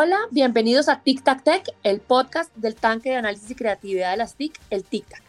[0.00, 4.16] Hola, bienvenidos a Tic Tac Tech, el podcast del tanque de análisis y creatividad de
[4.18, 5.24] las TIC, el Tic Tac.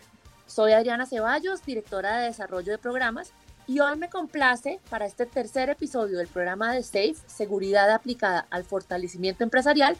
[0.46, 3.32] Soy Adriana Ceballos, directora de desarrollo de programas,
[3.66, 8.64] y hoy me complace para este tercer episodio del programa de SAFE, Seguridad aplicada al
[8.64, 9.98] fortalecimiento empresarial,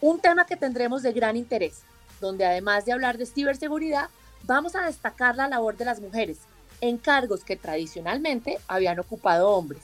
[0.00, 1.82] un tema que tendremos de gran interés,
[2.18, 4.08] donde además de hablar de ciberseguridad,
[4.44, 6.38] vamos a destacar la labor de las mujeres
[6.80, 9.82] en cargos que tradicionalmente habían ocupado hombres.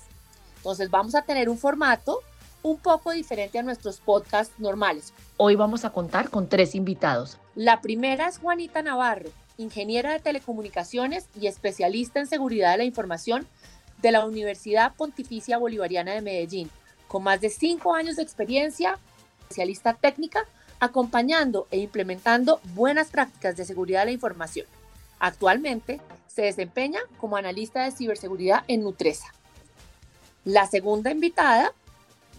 [0.56, 2.22] Entonces vamos a tener un formato
[2.64, 5.12] un poco diferente a nuestros podcasts normales.
[5.36, 7.38] Hoy vamos a contar con tres invitados.
[7.54, 9.28] La primera es Juanita Navarro,
[9.58, 13.46] ingeniera de telecomunicaciones y especialista en seguridad de la información
[14.00, 16.70] de la Universidad Pontificia Bolivariana de Medellín,
[17.06, 18.98] con más de cinco años de experiencia,
[19.42, 20.46] especialista técnica,
[20.80, 24.66] acompañando e implementando buenas prácticas de seguridad de la información.
[25.18, 29.34] Actualmente se desempeña como analista de ciberseguridad en Nutresa.
[30.46, 31.74] La segunda invitada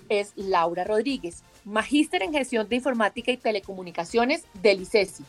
[0.10, 5.24] es Laura Rodríguez, magíster en gestión de informática y telecomunicaciones del ICESI.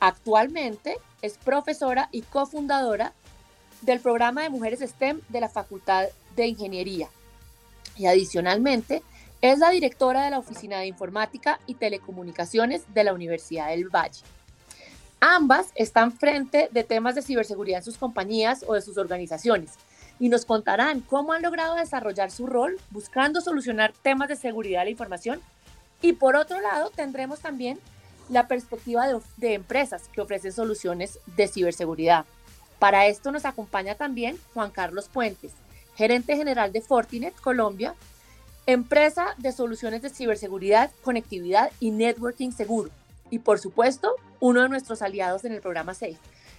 [0.00, 3.12] Actualmente es profesora y cofundadora
[3.82, 6.06] del programa de mujeres STEM de la Facultad
[6.36, 7.08] de Ingeniería.
[7.96, 9.02] Y adicionalmente
[9.40, 14.22] es la directora de la Oficina de Informática y Telecomunicaciones de la Universidad del Valle.
[15.20, 19.72] Ambas están frente de temas de ciberseguridad en sus compañías o de sus organizaciones
[20.18, 24.86] y nos contarán cómo han logrado desarrollar su rol buscando solucionar temas de seguridad de
[24.86, 25.40] la información.
[26.00, 27.78] Y por otro lado, tendremos también
[28.28, 29.06] la perspectiva
[29.36, 32.24] de, empresas que ofrecen soluciones de ciberseguridad.
[32.78, 35.52] Para esto nos acompaña también Juan Carlos Puentes,
[35.94, 37.94] gerente general de Fortinet Colombia,
[38.66, 42.90] empresa de soluciones de ciberseguridad, conectividad y networking seguro.
[43.30, 46.16] Y por supuesto, uno de nuestros aliados en el programa SAFE.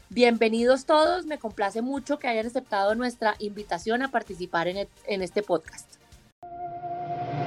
[0.09, 5.95] Bienvenidos todos, me complace mucho que hayan aceptado nuestra invitación a participar en, este podcast.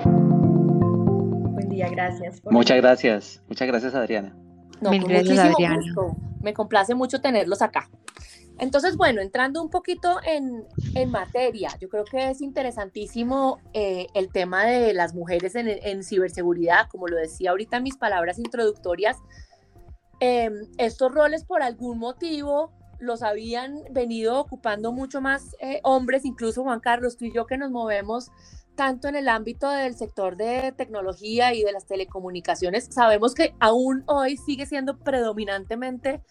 [0.05, 2.43] Buen día, gracias.
[2.45, 4.37] Muchas gracias, muchas gracias Adriana.
[4.81, 5.79] No, gracias Adriana.
[6.43, 7.89] Me complace mucho tenerlos acá.
[8.59, 10.67] Entonces, bueno, entrando un poquito en,
[11.11, 16.89] materia, yo creo que es interesantísimo eh, el tema de las mujeres en, en ciberseguridad,
[16.89, 19.17] como lo decía ahorita en mis palabras introductorias,
[20.21, 26.65] Em, estos roles por algún motivo los habían venido ocupando mucho más eh, hombres, incluso
[26.65, 28.31] Juan Carlos, tú y yo que nos movemos
[28.75, 34.03] tanto en el ámbito del sector de tecnología y de las telecomunicaciones, sabemos que aún
[34.07, 36.23] hoy sigue siendo predominantemente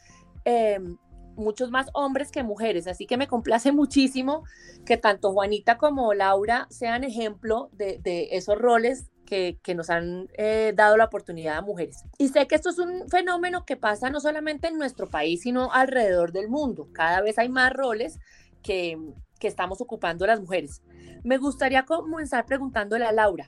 [0.45, 0.97] em,
[1.35, 4.43] muchos más hombres que mujeres, así que me complace muchísimo
[4.85, 10.73] que tanto Juanita como Laura sean ejemplo de, de esos roles que, nos han eh,
[10.75, 12.03] dado la oportunidad a mujeres.
[12.17, 15.71] Y sé que esto es un fenómeno que pasa no solamente en nuestro país, sino
[15.71, 16.87] alrededor del mundo.
[16.93, 18.19] Cada vez hay más roles
[18.63, 18.97] que,
[19.39, 20.81] que estamos ocupando las mujeres.
[21.23, 23.47] Me gustaría comenzar preguntándole a Laura,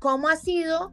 [0.00, 0.92] ¿cómo ha sido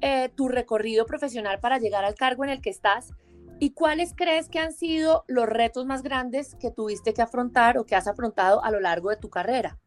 [0.00, 3.12] eh, tu recorrido profesional para llegar al cargo en el que estás?
[3.60, 7.86] ¿Y cuáles crees que han sido los retos más grandes que tuviste que afrontar o
[7.86, 9.78] que has afrontado a lo largo de tu carrera?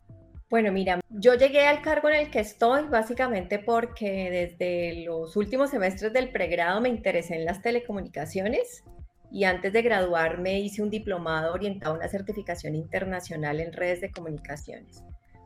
[0.50, 5.72] Bueno, mira, yo llegué al cargo en el que estoy básicamente porque desde los últimos
[5.72, 8.84] semestres del pregrado me interesé en las telecomunicaciones
[9.30, 14.10] y antes de graduarme hice un diplomado orientado a una certificación internacional en redes de
[14.10, 15.04] comunicaciones.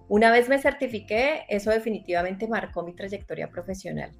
[0.08, 4.12] Una vez me certifiqué, eso definitivamente marcó mi trayectoria profesional.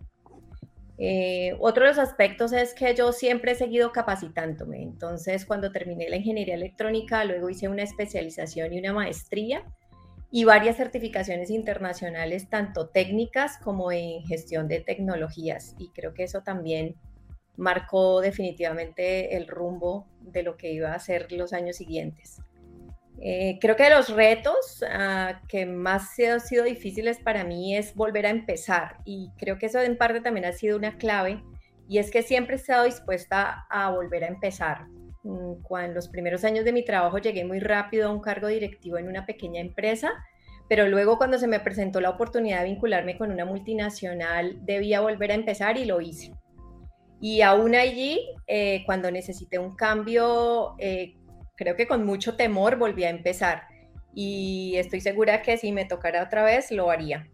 [0.98, 4.82] Eh, otro de los aspectos es que yo siempre he seguido capacitándome.
[4.82, 9.64] Entonces, cuando terminé la ingeniería electrónica, luego hice una especialización y una maestría
[10.32, 15.76] y varias certificaciones internacionales, tanto técnicas como en gestión de tecnologías.
[15.78, 16.96] Y creo que eso también
[17.58, 22.42] marcó definitivamente el rumbo de lo que iba a ser los años siguientes.
[23.24, 28.26] Eh, creo que los retos ah, que más han sido difíciles para mí es volver
[28.26, 31.44] a empezar y creo que eso en parte también ha sido una clave
[31.88, 34.88] y es que siempre he estado dispuesta a volver a empezar.
[35.24, 38.98] Mm, cuando los primeros años de mi trabajo llegué muy rápido a un cargo directivo
[38.98, 40.12] en una pequeña empresa,
[40.68, 45.32] pero luego cuando se me presentó la oportunidad de vincularme con una multinacional, debía volver
[45.32, 46.32] a empezar y lo hice.
[47.20, 51.14] Y aún allí, eh, cuando necesité un cambio, eh,
[51.56, 53.64] creo que con mucho temor volví a empezar.
[54.16, 57.30] Y estoy segura que si me tocara otra vez, lo haría.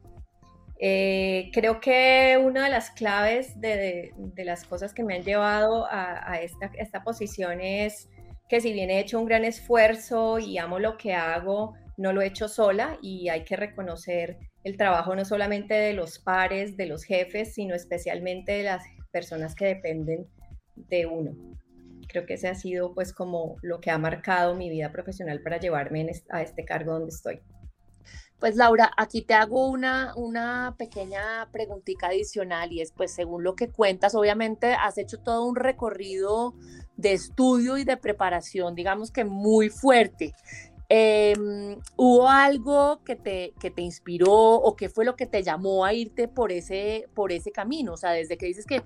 [0.79, 6.39] Eh, creo que una de las claves de, las cosas que me han llevado a,
[6.41, 8.09] esta, esta, posición es
[8.47, 12.21] que si bien he hecho un gran esfuerzo y amo lo que hago, no lo
[12.21, 16.85] he hecho sola y hay que reconocer el trabajo no solamente de los pares, de
[16.85, 20.27] los jefes, sino especialmente de las personas que dependen
[20.75, 21.35] de uno.
[22.07, 25.59] Creo que ese ha sido pues como lo que ha marcado mi vida profesional para
[25.59, 27.41] llevarme a este cargo donde estoy.
[28.39, 33.55] Pues Laura, aquí te hago una, una pequeña preguntita adicional y es, pues según lo
[33.55, 36.53] que cuentas, obviamente has hecho todo un recorrido
[36.97, 40.35] de estudio y de preparación, digamos que muy fuerte.
[40.89, 45.83] Em, ¿Hubo algo que te, que te inspiró o qué fue lo que te llamó
[45.83, 47.93] a irte por ese, por ese camino?
[47.93, 48.83] O sea, desde que dices que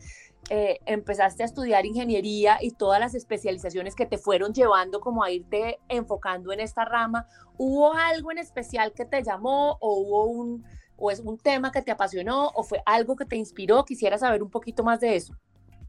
[0.50, 5.32] eh, empezaste a estudiar ingeniería y todas las especializaciones que te fueron llevando como a
[5.32, 7.28] irte enfocando en esta rama,
[7.58, 10.66] ¿hubo algo en especial que te llamó o hubo un,
[10.98, 13.86] o es un tema que te apasionó o fue algo que te inspiró?
[13.86, 15.36] Quisiera saber un poquito más de eso.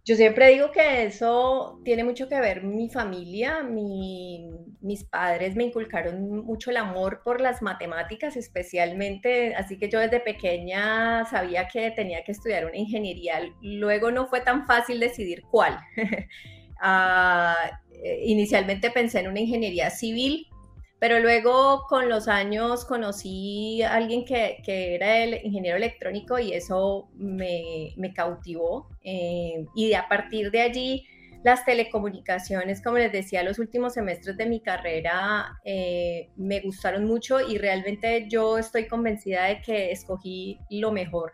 [0.04, 6.44] Yo siempre digo que eso tiene mucho que ver mi familia, mis padres me inculcaron
[6.44, 12.24] mucho el amor por las matemáticas especialmente, así que yo desde pequeña sabía que tenía
[12.24, 13.48] que estudiar una ingeniería.
[13.60, 15.78] Luego no fue tan fácil decidir cuál.
[16.84, 17.54] Ah,
[18.02, 20.48] eh, inicialmente pensé en una ingeniería civil,
[21.02, 27.10] pero luego con los años conocí a alguien que, era el ingeniero electrónico y eso
[27.16, 28.88] me, cautivó.
[29.02, 31.04] Eh, y a partir de allí,
[31.42, 37.40] las telecomunicaciones, como les decía, los últimos semestres de mi carrera eh, me gustaron mucho
[37.40, 41.32] y realmente yo estoy convencida de que escogí lo mejor.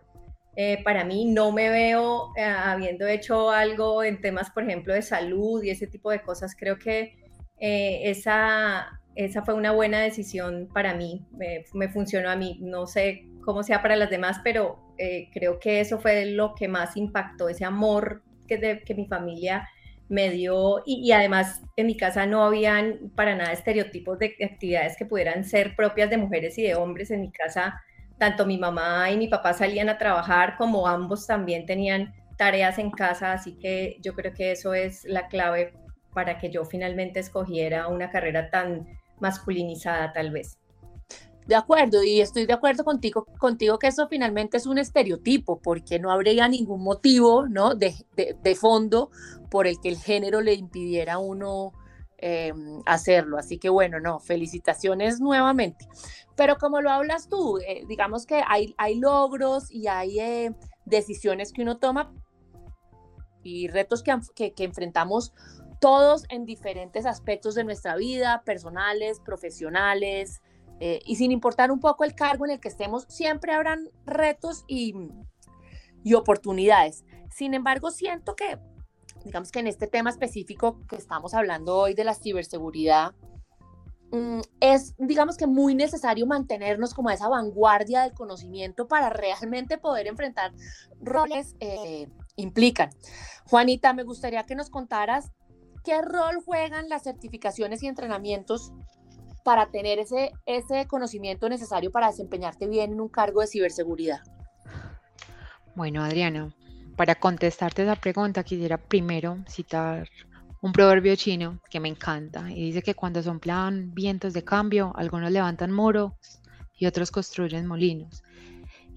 [0.56, 5.62] Eh, para mí no me veo habiendo hecho algo en temas, por ejemplo, de salud
[5.62, 6.56] y ese tipo de cosas.
[6.58, 7.12] Creo que
[7.60, 13.64] esa esa fue una buena decisión para mí, me, funcionó a mí, no sé cómo
[13.64, 17.64] sea para las demás, pero eh, creo que eso fue lo que más impactó, ese
[17.64, 19.68] amor que, que mi familia
[20.08, 25.04] me dio y, además en mi casa no habían para nada estereotipos de actividades que
[25.04, 27.10] pudieran ser propias de mujeres y de hombres.
[27.10, 27.82] En mi casa,
[28.18, 32.92] tanto mi mamá y mi papá salían a trabajar como ambos también tenían tareas en
[32.92, 35.74] casa, así que yo creo que eso es la clave
[36.14, 40.58] para que yo finalmente escogiera una carrera tan masculinizada tal vez.
[41.48, 45.98] De acuerdo, y estoy de acuerdo contigo, contigo que eso finalmente es un estereotipo, porque
[45.98, 47.74] no habría ningún motivo ¿no?
[47.74, 49.10] de, de, fondo
[49.50, 51.72] por el que el género le impidiera a uno
[52.18, 52.52] eh,
[52.84, 53.38] hacerlo.
[53.38, 55.88] Así que bueno, no, felicitaciones nuevamente.
[56.36, 60.54] Pero como lo hablas tú, eh, digamos que hay, hay logros y hay eh,
[60.84, 62.12] decisiones que uno toma
[63.42, 65.32] y retos que, que enfrentamos
[65.80, 70.40] todos en diferentes aspectos de nuestra vida, personales, profesionales,
[70.80, 74.64] eh, y sin importar un poco el cargo en el que estemos, siempre habrán retos
[74.68, 74.94] y,
[76.04, 77.04] y oportunidades.
[77.30, 78.58] Sin embargo, siento que,
[79.24, 83.12] digamos que en este tema específico que estamos hablando hoy de la ciberseguridad,
[84.12, 89.78] mm, es, digamos que muy necesario mantenernos como a esa vanguardia del conocimiento para realmente
[89.78, 90.52] poder enfrentar
[91.00, 92.90] roles eh, implican.
[93.46, 95.32] Juanita, me gustaría que nos contaras
[95.84, 98.72] ¿qué rol juegan las certificaciones y entrenamientos
[99.44, 104.20] para tener ese, ese conocimiento necesario para desempeñarte bien en un cargo de ciberseguridad?
[105.74, 106.54] Bueno, Adriana,
[106.96, 110.08] para contestarte esa pregunta quisiera primero citar
[110.60, 115.30] un proverbio chino que me encanta y dice que cuando soplan vientos de cambio, algunos
[115.30, 116.12] levantan muros
[116.76, 118.22] y otros construyen molinos.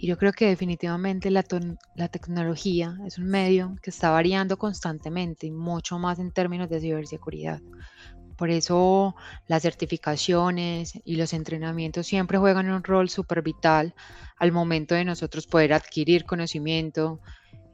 [0.01, 5.51] Y yo creo que definitivamente la, tecnología es un medio que está variando constantemente y
[5.51, 7.61] mucho más en términos de ciberseguridad.
[8.35, 9.15] Por eso
[9.45, 13.93] las certificaciones y los entrenamientos siempre juegan un rol súper vital
[14.39, 17.19] al momento de nosotros poder adquirir conocimiento,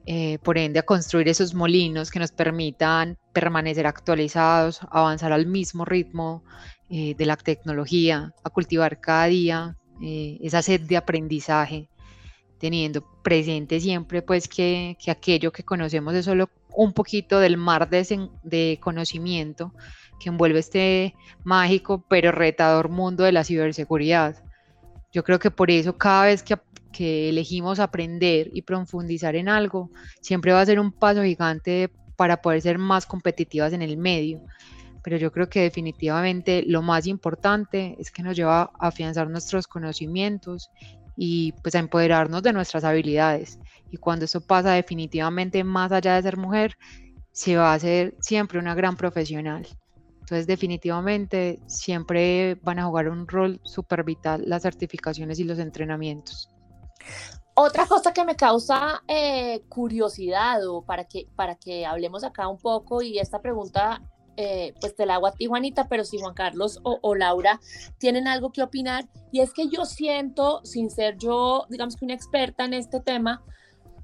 [0.06, 5.86] eh, por ende a construir esos molinos que nos permitan permanecer actualizados, avanzar al mismo
[5.86, 6.44] ritmo
[6.90, 11.90] eh, de la tecnología, a cultivar cada día eh, esa sed de aprendizaje
[12.60, 18.30] teniendo presente siempre pues que, aquello que conocemos es solo un poquito del mar de,
[18.44, 19.74] de, conocimiento
[20.20, 24.44] que envuelve este mágico pero retador mundo de la ciberseguridad.
[25.12, 26.58] Yo creo que por eso cada vez que,
[26.92, 32.42] que elegimos aprender y profundizar en algo, siempre va a ser un paso gigante para
[32.42, 34.42] poder ser más competitivas en el medio.
[35.04, 39.68] Pero yo creo que definitivamente lo más importante es que nos lleva a afianzar nuestros
[39.68, 40.70] conocimientos
[41.18, 43.60] y pues a empoderarnos de nuestras habilidades.
[43.90, 46.78] Y cuando eso pasa definitivamente más allá de ser mujer,
[47.32, 49.68] se va a hacer siempre una gran profesional.
[50.20, 56.50] Entonces definitivamente siempre van a jugar un rol súper vital las certificaciones y los entrenamientos.
[57.56, 62.60] Otra cosa que me causa eh, curiosidad o para que, para que hablemos acá un
[62.60, 64.02] poco y esta pregunta
[64.38, 67.60] eh, pues te la hago a ti, Juanita, pero si Juan Carlos o, Laura
[67.98, 72.14] tienen algo que opinar, y es que yo siento, sin ser yo, digamos que una
[72.14, 73.44] experta en este tema,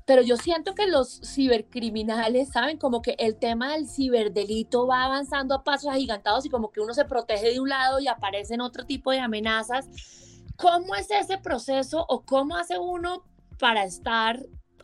[0.05, 2.77] pero yo siento que los cibercriminales, ¿saben?
[2.77, 6.93] Como que el tema del ciberdelito va avanzando a pasos agigantados y como que uno
[6.93, 9.87] se protege de un lado y aparecen otro tipo de amenazas
[10.55, 13.23] ¿cómo es ese proceso o cómo hace uno
[13.59, 14.39] para estar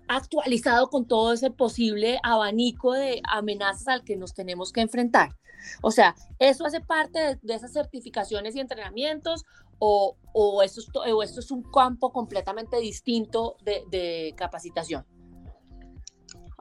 [0.08, 5.39] actualizado con todo ese posible abanico de amenazas al que nos tenemos que enfrentar?
[5.82, 9.46] O sea, ¿eso hace parte de, esas certificaciones y entrenamientos
[9.80, 15.06] o, o, esto es, o, es, un campo completamente distinto de, de capacitación?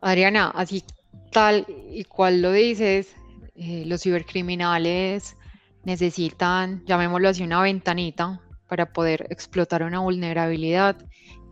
[0.01, 0.85] Adriana, así
[1.33, 3.15] tal y cual lo dices,
[3.55, 5.37] eh, los cibercriminales
[5.85, 10.97] necesitan, llamémoslo así, una ventanita para poder explotar una vulnerabilidad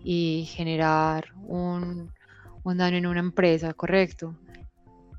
[0.05, 2.13] y generar un,
[2.63, 4.37] un daño en una empresa, ¿correcto?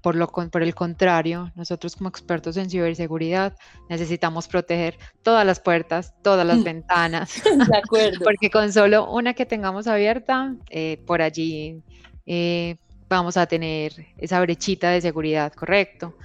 [0.01, 3.55] Por, lo, por el contrario, nosotros como expertos en ciberseguridad
[3.89, 7.41] necesitamos proteger todas las puertas, todas las ventanas.
[7.43, 8.19] De acuerdo.
[8.23, 11.81] Porque con solo una que tengamos abierta, eh, por allí
[12.25, 12.77] eh,
[13.09, 16.15] vamos a tener esa brechita de seguridad, ¿correcto?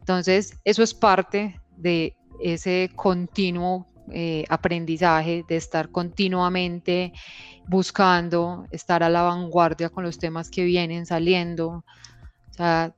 [0.00, 7.12] Entonces, eso es parte de ese continuo eh, aprendizaje, de estar continuamente
[7.66, 11.84] buscando, estar a la vanguardia con los temas que vienen saliendo,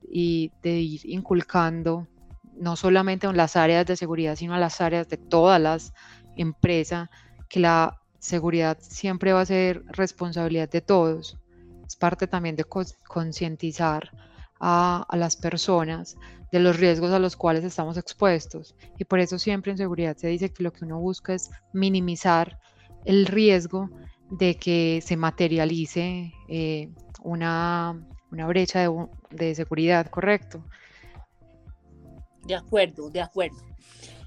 [0.09, 2.07] y de ir inculcando
[2.55, 5.93] no solamente en las áreas de seguridad, sino a las áreas de todas las
[6.35, 7.09] empresas,
[7.49, 11.37] que la seguridad siempre va a ser responsabilidad de todos.
[11.85, 14.11] Es parte también de concientizar
[14.59, 16.17] a, a, las personas
[16.51, 18.75] de los riesgos a los cuales estamos expuestos.
[18.97, 22.59] Y por eso siempre en seguridad se dice que lo que uno busca es minimizar
[23.05, 23.89] el riesgo
[24.29, 26.89] de que se materialice eh,
[27.23, 27.99] una,
[28.31, 28.87] una, brecha
[29.29, 30.63] de, seguridad, ¿correcto?
[32.45, 33.57] De acuerdo, de acuerdo.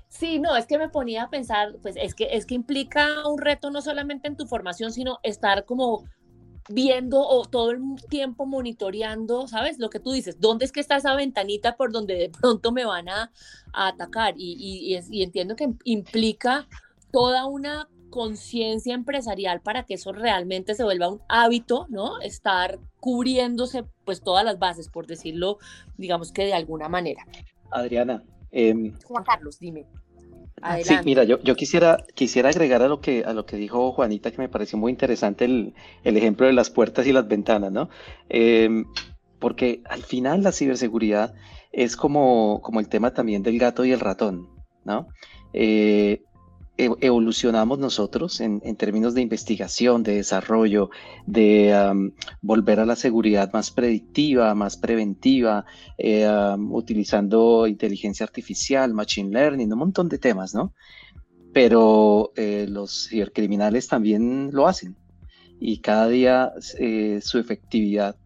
[0.08, 3.38] Sí, no, es que me ponía a pensar, pues es que, es que implica un
[3.38, 6.04] reto no solamente en tu formación, sino estar como
[6.68, 9.78] viendo o todo el tiempo monitoreando, ¿sabes?
[9.78, 12.84] Lo que tú dices, ¿dónde es que está esa ventanita por donde de pronto me
[12.84, 13.32] van a,
[13.73, 14.34] atacar?
[14.37, 16.68] Y, entiendo que implica
[17.12, 22.21] toda una conciencia empresarial para que eso realmente se vuelva un hábito, ¿no?
[22.21, 25.59] Estar cubriéndose pues todas las bases, por decirlo,
[25.99, 27.26] digamos que de alguna manera.
[27.73, 28.23] Adriana.
[28.52, 29.87] Em, Juan Carlos, dime.
[30.85, 34.30] Sí, mira, yo, yo quisiera, quisiera agregar a lo, que, a lo que dijo Juanita,
[34.30, 37.88] que me pareció muy interesante el, el ejemplo de las puertas y las ventanas, ¿no?
[38.28, 38.85] Em,
[39.40, 41.35] porque al final la ciberseguridad
[41.73, 44.49] es como, como el tema también del gato y el ratón,
[44.85, 45.09] ¿no?
[45.52, 46.23] Eh,
[46.76, 50.90] evolucionamos nosotros en, términos de investigación, de desarrollo,
[51.26, 55.64] de volver a la seguridad más predictiva, más preventiva,
[55.99, 56.28] eh,
[56.71, 60.75] utilizando inteligencia artificial, machine learning, un montón de temas, ¿no?
[61.52, 64.97] Pero eh, los cibercriminales también lo hacen
[65.61, 68.16] y cada día eh, su efectividad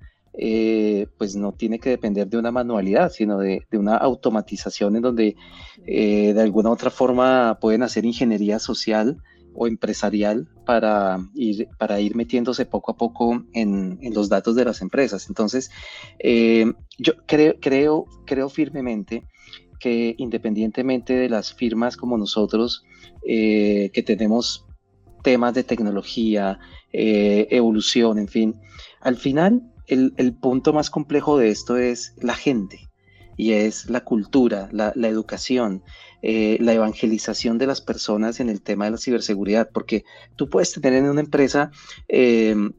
[0.40, 5.35] eh, pues no tiene que depender de una manualidad, sino de, una automatización en donde
[5.85, 9.21] eh, de alguna otra forma pueden hacer ingeniería social
[9.52, 14.80] o empresarial para ir, para ir metiéndose poco a poco en, los datos de las
[14.80, 15.28] empresas.
[15.28, 15.73] Entonces,
[16.21, 19.25] eh, yo creo, creo, creo firmemente
[19.80, 22.85] que independientemente de las firmas como nosotros,
[23.25, 24.66] que tenemos
[25.25, 26.61] temas de tecnología,
[26.92, 28.54] evolución, en fin,
[29.00, 32.88] al final el, punto más complejo de esto es la gente
[33.37, 35.83] y es la cultura, la, educación,
[36.23, 40.04] eh, la evangelización de las personas en el tema de la ciberseguridad, porque
[40.37, 41.71] tú puedes tener en una empresa
[42.09, 42.73] em,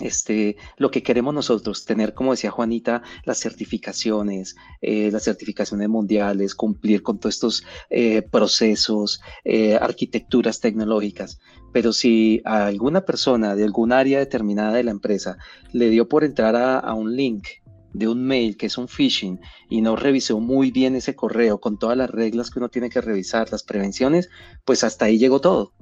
[0.00, 6.54] este, lo que queremos nosotros, tener, como decía Juanita, las certificaciones, eh, las certificaciones mundiales,
[6.54, 11.38] cumplir con todos estos eh, procesos, eh, arquitecturas tecnológicas.
[11.72, 15.38] Pero si a alguna persona de algún área determinada de la empresa
[15.72, 17.46] le dio por entrar a, un link
[17.92, 21.78] de un mail que es un phishing y no revisó muy bien ese correo con
[21.78, 24.30] todas las reglas que uno tiene que revisar, las prevenciones,
[24.64, 25.72] pues hasta ahí llegó todo.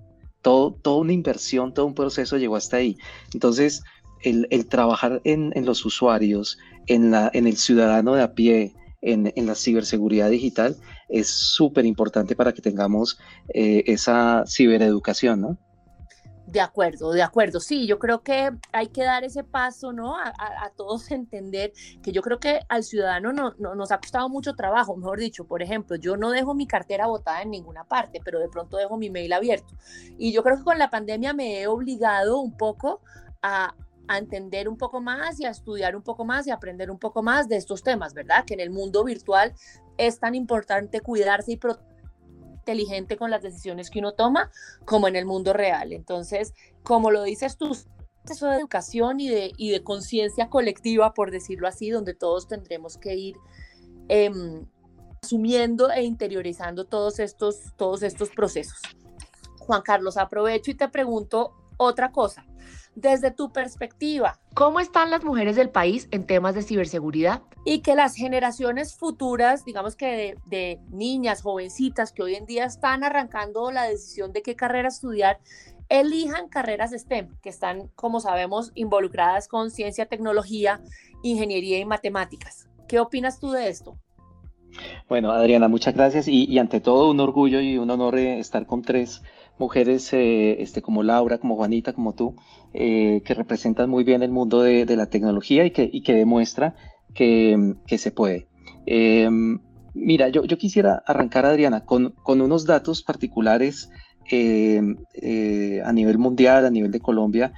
[0.41, 2.97] Todo, toda una inversión, todo un proceso llegó hasta ahí.
[3.35, 3.83] Entonces,
[4.23, 9.55] el, trabajar en, los usuarios, en, la, en el ciudadano de a pie, en, la
[9.55, 10.77] ciberseguridad digital,
[11.09, 13.19] es súper importante para que tengamos
[13.55, 15.59] eh, esa cibereducación, ¿no?
[16.49, 17.61] De acuerdo, de acuerdo.
[17.61, 20.17] Sí, yo creo que hay que dar ese paso, ¿no?
[20.17, 21.73] A, todos entender
[22.03, 25.63] que yo creo que al ciudadano no, nos ha costado mucho trabajo, mejor dicho, por
[25.63, 29.11] ejemplo, yo no dejo mi cartera botada en ninguna parte, pero de pronto dejo mi
[29.11, 29.75] mail abierto.
[30.17, 33.03] Y yo creo que con la pandemia me he obligado un poco
[33.43, 33.75] a,
[34.09, 37.23] a entender un poco más y a estudiar un poco más y aprender un poco
[37.23, 38.45] más de estos temas, ¿verdad?
[38.45, 39.55] Que en el mundo virtual
[39.97, 41.88] es tan importante cuidarse y proteger
[42.69, 44.50] inteligente con las decisiones que uno toma
[44.85, 45.93] como en el mundo real.
[45.93, 47.75] Entonces, como lo dices tú,
[48.29, 52.99] eso de educación y de, y de conciencia colectiva, por decirlo así, donde todos tendremos
[52.99, 53.37] que ir
[54.09, 54.67] em,
[55.23, 58.79] asumiendo e interiorizando todos estos, todos estos procesos.
[59.61, 62.45] Juan Carlos, aprovecho y te pregunto otra cosa.
[63.00, 67.43] Desde tu perspectiva, ¿cómo están las mujeres del país en temas de ciberseguridad?
[67.64, 73.05] Y que las generaciones futuras, digamos que de, niñas, jovencitas que hoy en día están
[73.05, 75.38] arrancando la decisión de qué carrera estudiar,
[75.88, 80.81] elijan carreras STEM, que están, como sabemos, involucradas con ciencia, tecnología,
[81.23, 82.69] ingeniería y matemáticas.
[82.88, 83.97] ¿Qué opinas tú de esto?
[85.09, 89.23] Bueno, Adriana, muchas gracias y, ante todo un orgullo y un honor estar con tres
[89.59, 92.37] mujeres eh, este, como Laura, como Juanita, como tú,
[92.73, 96.75] eh, que representan muy bien el mundo de, la tecnología y que, y que demuestra
[97.15, 98.47] que, que se puede.
[98.87, 99.61] Em,
[99.95, 103.91] mira, yo, yo, quisiera arrancar, Adriana, con, con unos datos particulares
[104.31, 107.53] em, eh, a nivel mundial, a nivel de Colombia,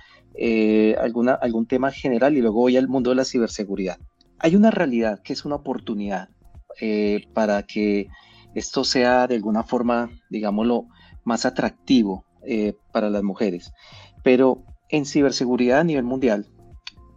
[0.99, 3.99] alguna, algún tema general y luego voy al mundo de la ciberseguridad.
[4.39, 6.31] Hay una realidad que es una oportunidad
[7.35, 8.09] para que
[8.55, 10.87] esto sea de alguna forma, digámoslo,
[11.25, 13.73] más atractivo eh, para las mujeres.
[14.23, 16.47] Pero en ciberseguridad a nivel mundial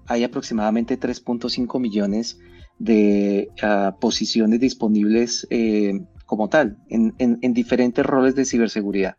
[0.06, 2.40] hay aproximadamente 3.5 millones
[2.78, 9.16] de ah, posiciones disponibles eh, como tal en, diferentes roles de ciberseguridad.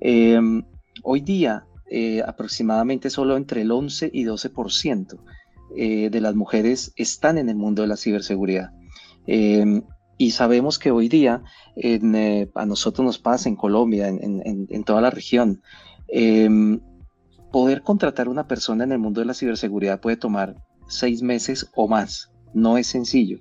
[0.00, 0.62] Em,
[1.02, 5.18] hoy día eh, aproximadamente solo entre el 11 y 12%
[5.74, 8.72] de las mujeres están en el mundo de la ciberseguridad.
[10.22, 11.42] Y sabemos que hoy día
[11.74, 15.62] eh, a nosotros nos pasa en Colombia, en, toda la región,
[16.06, 16.78] em,
[17.50, 20.54] poder contratar una persona en el mundo de la ciberseguridad puede tomar
[20.86, 22.30] seis meses o más.
[22.54, 23.40] No es sencillo.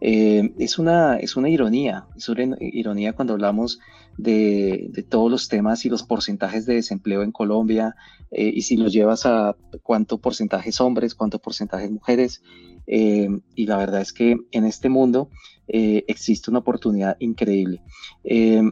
[0.00, 3.78] Eh, es, una, es una ironía, es una ironía cuando hablamos
[4.16, 7.94] de, todos los temas y los porcentajes de desempleo en Colombia
[8.30, 12.42] eh, y si los llevas a cuánto porcentaje es hombres, cuánto porcentaje mujeres.
[12.86, 15.28] y la verdad es que en este mundo
[15.68, 17.82] eh, existe una oportunidad increíble.
[18.24, 18.62] Eh,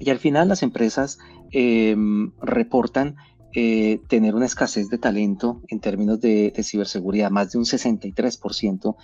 [0.00, 1.18] y al final las empresas
[1.52, 1.96] eh,
[2.40, 3.16] reportan
[4.08, 7.30] tener una escasez de talento en términos de, ciberseguridad.
[7.30, 8.96] Más de un 63%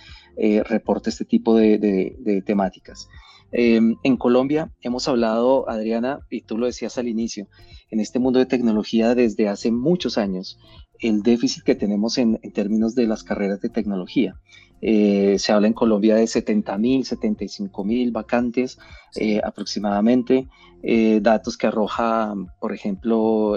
[0.65, 3.07] reporta este tipo de, temáticas.
[3.53, 7.47] en Colombia hemos hablado, Adriana, y tú lo decías al inicio,
[7.91, 10.59] en este mundo de tecnología desde hace muchos años,
[11.01, 14.35] el déficit que tenemos en, en términos de las carreras de tecnología.
[14.81, 18.79] Eh, se habla en Colombia de 70 mil, 75 mil vacantes
[19.15, 20.47] eh, aproximadamente.
[20.83, 23.55] Eh, datos que arroja, por ejemplo,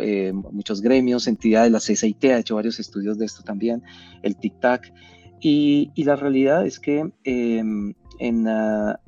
[0.52, 3.82] muchos gremios, entidades, la CCIT ha hecho varios estudios de esto también,
[4.22, 4.92] el TIC-TAC.
[5.40, 9.00] Y, la realidad es que em, en, ah,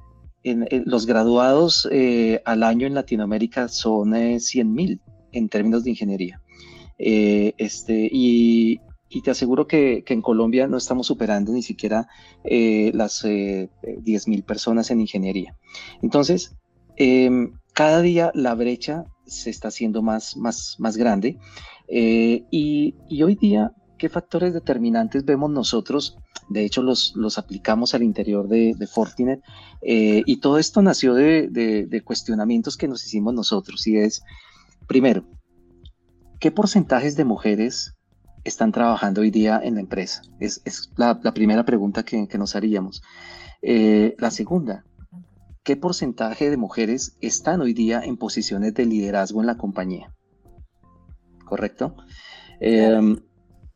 [0.43, 1.89] en, los graduados
[2.45, 5.01] al año en Latinoamérica son 100 mil
[5.33, 6.41] en términos de ingeniería.
[6.99, 8.81] Este, y,
[9.23, 12.09] te aseguro que, en Colombia no estamos superando ni siquiera
[12.45, 15.57] eh, las eh, 10.000 personas en ingeniería.
[16.03, 16.55] Entonces,
[16.97, 21.39] em, cada día la brecha se está haciendo más, más, más grande
[21.89, 26.17] eh, y, hoy día, ¿qué factores determinantes vemos nosotros?
[26.49, 29.41] De hecho, los, los aplicamos al interior de, Fortinet
[29.83, 34.23] eh, y todo esto nació de cuestionamientos que nos hicimos nosotros y es,
[34.87, 35.25] primero,
[36.47, 37.97] ¿qué porcentajes de mujeres
[38.45, 40.23] están trabajando hoy día en la empresa?
[40.39, 40.63] Es,
[40.97, 43.03] la, primera pregunta que, nos haríamos.
[43.63, 44.85] Eh, la segunda,
[45.65, 50.15] ¿qué porcentaje de mujeres están hoy día en posiciones de liderazgo en la compañía?
[51.45, 51.97] ¿Correcto?
[52.61, 53.19] Em,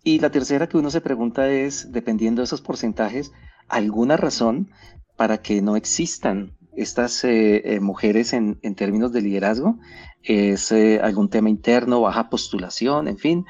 [0.04, 3.32] y la tercera que uno se pregunta es, dependiendo de esos porcentajes,
[3.66, 4.70] ¿alguna razón
[5.16, 9.78] para que no existan estas eh, eh, mujeres en, en, términos de liderazgo?
[10.22, 13.46] ¿Es algún tema interno, baja postulación, en fin?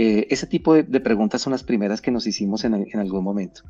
[0.00, 3.62] Eh, ese tipo de, preguntas son las primeras que nos hicimos en, algún momento.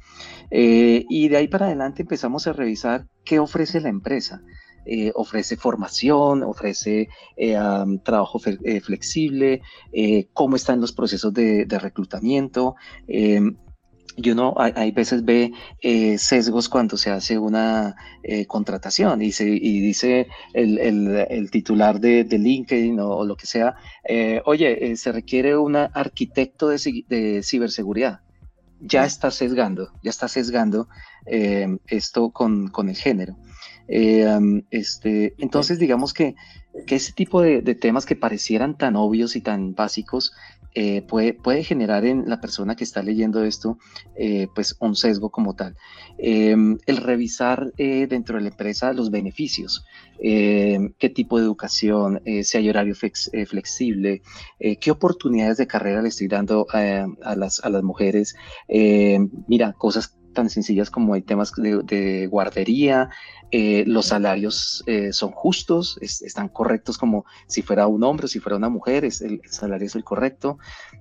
[0.50, 4.42] Eh, y de ahí para adelante empezamos a revisar qué ofrece la empresa.
[4.84, 7.08] Eh, ofrece formación, ofrece
[8.04, 9.62] trabajo flexible,
[10.34, 12.74] cómo están los procesos de, de reclutamiento,
[14.20, 19.48] y uno hay, veces ve eh, sesgos cuando se hace una eh, contratación y, se,
[19.48, 23.76] y dice el, el, titular de, de, LinkedIn o, lo que sea,
[24.08, 28.20] eh, oye, se requiere un arquitecto de, de, ciberseguridad.
[28.80, 30.88] Ya está sesgando, ya está sesgando
[31.26, 33.36] esto con, con, el género.
[33.88, 36.34] este, entonces, digamos que,
[36.86, 40.32] que ese tipo de, de temas que parecieran tan obvios y tan básicos,
[40.74, 43.78] eh, puede, puede, generar en la persona que está leyendo esto
[44.16, 45.76] eh, pues un sesgo como tal.
[46.18, 49.84] Em, el revisar eh, dentro de la empresa los beneficios,
[50.20, 54.22] em, qué tipo de educación, si hay horario flexible,
[54.58, 58.34] qué oportunidades de carrera le estoy dando a, las, a las mujeres.
[58.68, 63.10] Em, mira, cosas tan sencillas como hay temas de, guardería,
[63.50, 68.40] eh, los salarios eh, son justos, están correctos como si fuera un hombre o si
[68.40, 70.58] fuera una mujer, es el, salario es el correcto.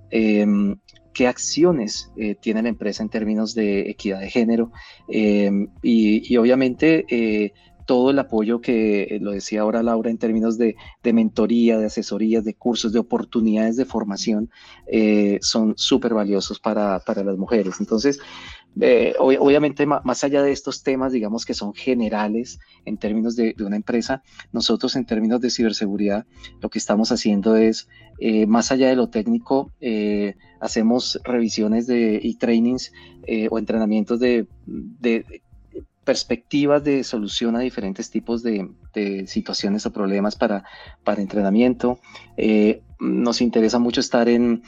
[0.10, 0.78] Em,
[1.14, 4.72] ¿Qué acciones eh, tiene la empresa en términos de equidad de género?
[5.10, 7.54] Em, y, obviamente
[7.88, 12.54] todo el apoyo que lo decía ahora Laura en términos de, mentoría, de asesorías, de
[12.54, 14.50] cursos, de oportunidades de formación,
[15.40, 17.76] son súper valiosos para, las mujeres.
[17.80, 18.20] Entonces,
[18.82, 23.76] eh, obviamente, más allá de estos temas, digamos que son generales en términos de, una
[23.76, 26.26] empresa, nosotros en términos de ciberseguridad,
[26.62, 27.88] lo que estamos haciendo es,
[28.48, 29.72] más allá de lo técnico,
[30.60, 32.92] hacemos revisiones de, y trainings
[33.52, 35.44] o entrenamientos de, de
[36.08, 38.70] perspectivas de solución a diferentes tipos de,
[39.28, 40.64] situaciones o problemas para,
[41.04, 42.00] para entrenamiento.
[42.38, 44.64] Eh, nos interesa mucho estar en,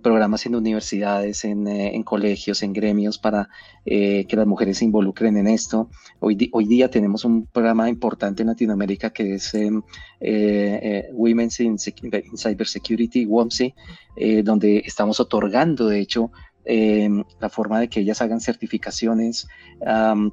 [0.00, 3.48] programas en universidades, en, eh, colegios, en gremios para
[3.84, 5.90] eh, que las mujeres se involucren en esto.
[6.20, 9.52] Hoy, hoy día tenemos un programa importante en Latinoamérica que es
[11.12, 13.74] Women's in, in Cybersecurity, WOMSI,
[14.44, 16.30] donde estamos otorgando, de hecho,
[16.64, 17.08] eh,
[17.40, 19.46] la forma de que ellas hagan certificaciones,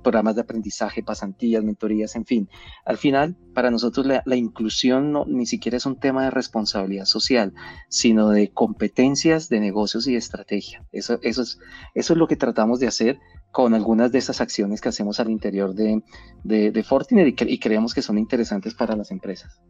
[0.03, 2.49] programas de aprendizaje, pasantías, mentorías, en fin.
[2.85, 7.53] Al final, para nosotros la, inclusión no, ni siquiera es un tema de responsabilidad social,
[7.89, 10.85] sino de competencias de negocios y de estrategia.
[10.91, 13.19] Eso, es, eso es lo que tratamos de hacer
[13.51, 16.01] con algunas de esas acciones que hacemos al interior de,
[16.43, 19.61] de, Fortinet y creemos que son interesantes para las empresas.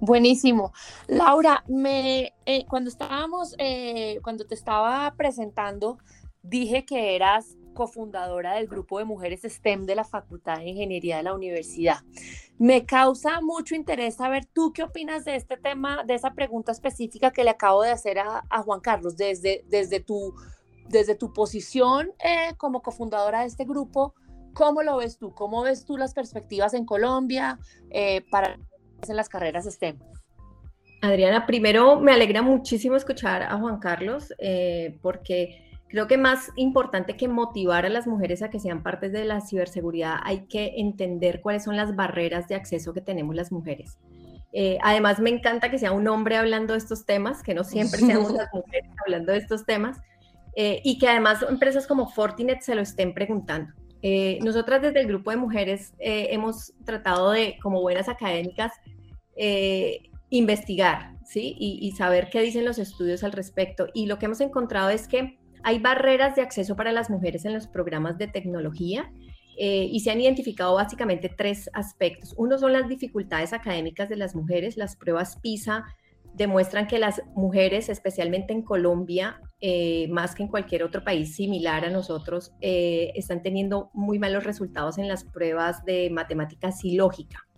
[0.00, 0.72] Buenísimo.
[1.08, 5.98] Laura, me, eh, cuando estábamos, eh, cuando te estaba presentando,
[6.42, 11.24] dije que eras cofundadora del grupo de mujeres STEM de la Facultad de Ingeniería de
[11.24, 11.98] la universidad.
[12.58, 17.32] Me causa mucho interés saber tú qué opinas de este tema, de esa pregunta específica
[17.32, 20.32] que le acabo de hacer a, Juan Carlos, desde, desde, tu,
[20.88, 24.14] desde tu posición eh, como cofundadora de este grupo.
[24.54, 25.34] ¿Cómo lo ves tú?
[25.34, 27.58] ¿Cómo ves tú las perspectivas en Colombia
[28.30, 28.58] para
[29.06, 29.98] en las carreras STEM.
[31.00, 37.16] Adriana, primero me alegra muchísimo escuchar a Juan Carlos eh, porque creo que más importante
[37.16, 41.40] que motivar a las mujeres a que sean partes de la ciberseguridad, hay que entender
[41.40, 43.98] cuáles son las barreras de acceso que tenemos las mujeres.
[44.52, 48.00] Eh, además, me encanta que sea un hombre hablando de estos temas, que no siempre
[48.00, 49.98] seamos las mujeres hablando de estos temas,
[50.56, 53.72] eh, y que además empresas como Fortinet se lo estén preguntando.
[54.42, 58.72] Nosotras desde el grupo de mujeres hemos tratado de, como buenas académicas,
[59.40, 61.56] eh, investigar, ¿sí?
[61.58, 63.86] Y, saber qué dicen los estudios al respecto.
[63.94, 67.54] Y lo que hemos encontrado es que hay barreras de acceso para las mujeres en
[67.54, 69.10] los programas de tecnología
[69.56, 72.34] eh, y se han identificado básicamente tres aspectos.
[72.36, 74.76] Uno son las dificultades académicas de las mujeres.
[74.76, 75.84] Las pruebas PISA
[76.34, 81.84] demuestran que las mujeres, especialmente en Colombia, eh, más que en cualquier otro país similar
[81.84, 87.48] a nosotros, están teniendo muy malos resultados en las pruebas de matemáticas y lógica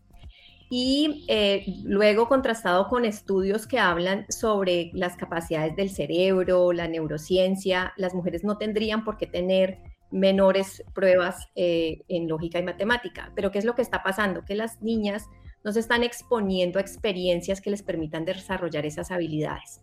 [0.73, 7.93] y eh, luego contrastado con estudios que hablan sobre las capacidades del cerebro, la neurociencia,
[7.97, 9.79] las mujeres no tendrían por qué tener
[10.13, 13.33] menores pruebas eh, en lógica y matemática.
[13.35, 14.45] Pero ¿qué es lo que está pasando?
[14.45, 15.29] Que las niñas
[15.65, 19.81] no se están exponiendo a experiencias que les permitan desarrollar esas habilidades.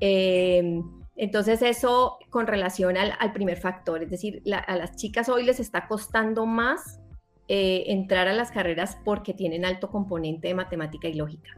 [0.00, 0.82] Em,
[1.16, 5.88] entonces eso con relación al, primer factor, es decir, a las chicas hoy les está
[5.88, 7.00] costando más
[7.48, 11.50] eh, entrar a las carreras porque tienen alto componente de matemática y lógica.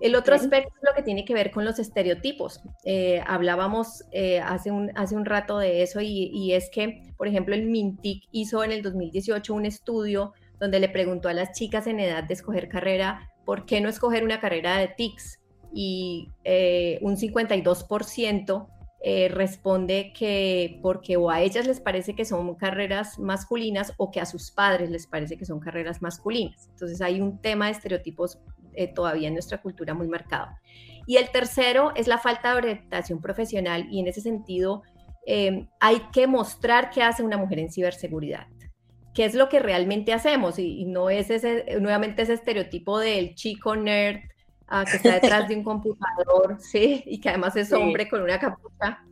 [0.00, 2.60] El otro aspecto es lo que tiene que ver con los estereotipos.
[2.84, 7.28] Eh, hablábamos eh, hace, un, hace un rato de eso y, y, es que, por
[7.28, 11.86] ejemplo, el MINTIC hizo en el 2018 un estudio donde le preguntó a las chicas
[11.86, 15.40] en edad de escoger carrera, ¿por qué no escoger una carrera de TICS?
[15.72, 16.28] Y
[17.00, 18.68] un 52%
[19.02, 24.20] eh, responde que porque o a ellas les parece que son carreras masculinas o que
[24.20, 26.68] a sus padres les parece que son carreras masculinas.
[26.72, 28.38] Entonces hay un tema de estereotipos
[28.74, 30.48] eh, todavía en nuestra cultura muy marcado.
[31.06, 34.82] Y el tercero es la falta de orientación profesional y en ese sentido
[35.26, 38.48] em, hay que mostrar qué hace una mujer en ciberseguridad.
[39.20, 40.58] ¿Qué es lo que realmente hacemos?
[40.58, 44.20] Y, no es ese, nuevamente ese estereotipo del chico nerd
[44.70, 47.02] Ah, que está detrás de un computador, ¿sí?
[47.04, 49.04] Y que además es hombre con una capucha,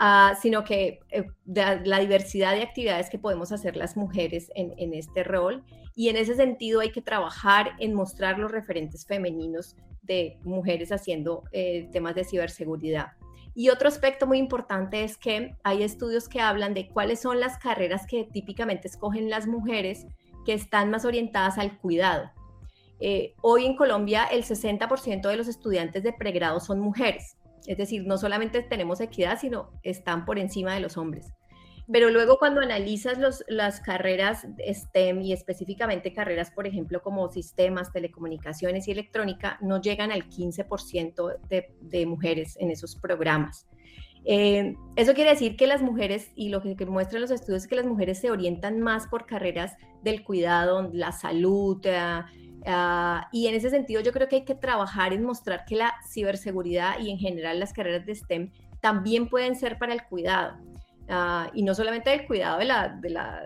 [0.00, 4.94] uh, sino que eh, la, diversidad de actividades que podemos hacer las mujeres en, en,
[4.94, 5.62] este rol.
[5.94, 11.44] Y en ese sentido hay que trabajar en mostrar los referentes femeninos de mujeres haciendo
[11.52, 13.08] eh, temas de ciberseguridad.
[13.54, 17.58] Y otro aspecto muy importante es que hay estudios que hablan de cuáles son las
[17.58, 20.06] carreras que típicamente escogen las mujeres
[20.46, 22.30] que están más orientadas al cuidado.
[23.00, 27.36] Eh, hoy en Colombia el 60% de los estudiantes de pregrado son mujeres.
[27.66, 31.32] Es decir, no solamente tenemos equidad, sino están por encima de los hombres.
[31.92, 37.92] Pero luego cuando analizas los, las carreras STEM y específicamente carreras, por ejemplo, como sistemas,
[37.92, 43.68] telecomunicaciones y electrónica, no llegan al 15% de, de, mujeres en esos programas.
[44.24, 47.76] Eh, eso quiere decir que las mujeres, y lo que, muestran los estudios es que
[47.76, 53.68] las mujeres se orientan más por carreras del cuidado, la salud, uh, y en ese
[53.68, 57.60] sentido yo creo que hay que trabajar en mostrar que la ciberseguridad y en general
[57.60, 58.50] las carreras de STEM
[58.80, 60.71] también pueden ser para el cuidado.
[61.08, 63.42] Ah, y no solamente el cuidado de, la, de, la,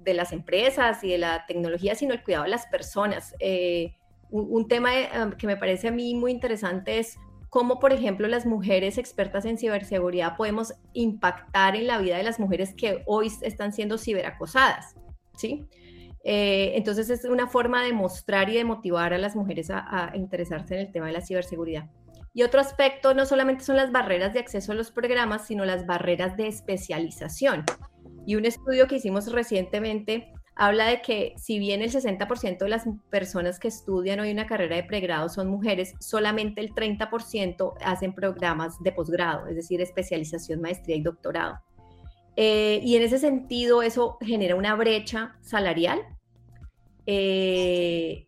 [0.00, 3.34] de, las empresas y de la tecnología, sino el cuidado de las personas.
[3.40, 3.94] Eh,
[4.30, 5.08] un, tema eh,
[5.38, 9.58] que me parece a mí muy interesante es cómo, por ejemplo, las mujeres expertas en
[9.58, 14.94] ciberseguridad podemos impactar en la vida de las mujeres que hoy están siendo ciberacosadas,
[15.36, 15.66] ¿sí?
[16.22, 20.74] Eh, entonces es una forma de mostrar y de motivar a las mujeres a interesarse
[20.74, 21.88] en el tema de la ciberseguridad.
[22.32, 25.86] Y otro aspecto no solamente son las barreras de acceso a los programas, sino las
[25.86, 27.64] barreras de especialización.
[28.26, 32.84] Y un estudio que hicimos recientemente habla de que si bien el 60% de las
[33.08, 38.78] personas que estudian hoy una carrera de pregrado son mujeres, solamente el 30% hacen programas
[38.82, 41.60] de posgrado, es decir, especialización, maestría y doctorado.
[42.36, 46.00] Eh, y en ese sentido, eso genera una brecha salarial.
[47.06, 48.26] Eh,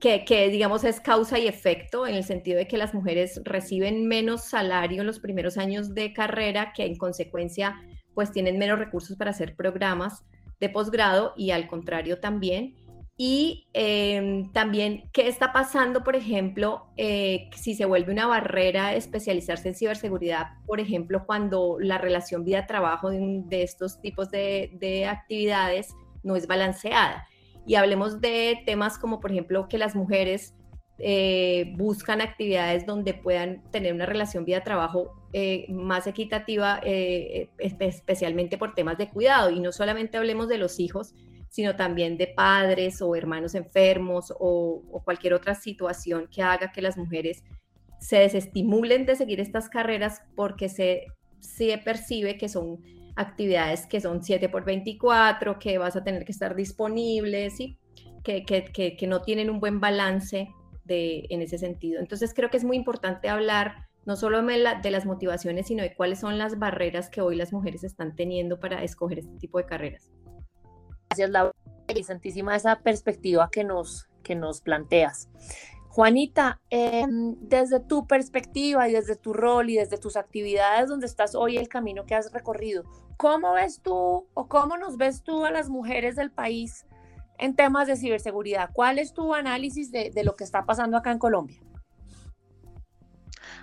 [0.00, 4.44] que, digamos es causa y efecto en el sentido de que las mujeres reciben menos
[4.44, 7.76] salario en los primeros años de carrera, que en consecuencia
[8.14, 10.22] pues tienen menos recursos para hacer programas
[10.60, 12.76] de posgrado y al contrario también.
[13.16, 19.68] Y em, también, ¿qué está pasando, por ejemplo, eh, si se vuelve una barrera especializarse
[19.68, 26.46] en ciberseguridad, por ejemplo, cuando la relación vida-trabajo de, estos tipos de actividades no es
[26.48, 27.26] balanceada?
[27.66, 30.54] Y hablemos de temas como, por ejemplo, que las mujeres
[30.98, 38.74] eh, buscan actividades donde puedan tener una relación vida-trabajo eh, más equitativa, eh, especialmente por
[38.74, 39.50] temas de cuidado.
[39.50, 41.14] Y no solamente hablemos de los hijos,
[41.48, 46.82] sino también de padres o hermanos enfermos o, o cualquier otra situación que haga que
[46.82, 47.42] las mujeres
[48.00, 51.06] se desestimulen de seguir estas carreras porque se,
[51.40, 52.80] se percibe que son
[53.16, 57.78] actividades que son 7 por 24, que vas a tener que estar disponible, ¿sí?
[58.24, 60.48] que, que, que, no tienen un buen balance
[60.84, 62.00] de, en ese sentido.
[62.00, 66.20] Entonces creo que es muy importante hablar no solo de las motivaciones, sino de cuáles
[66.20, 70.10] son las barreras que hoy las mujeres están teniendo para escoger este tipo de carreras.
[71.08, 71.52] Gracias, Laura.
[71.88, 75.30] Interesantísima esa perspectiva que nos, que nos planteas.
[75.88, 81.34] Juanita, em, desde tu perspectiva y desde tu rol y desde tus actividades donde estás
[81.34, 82.84] hoy, el camino que has recorrido,
[83.16, 86.86] ¿cómo ves tú o cómo nos ves tú a las mujeres del país
[87.38, 88.70] en temas de ciberseguridad?
[88.72, 91.60] ¿Cuál es tu análisis de, lo que está pasando acá en Colombia?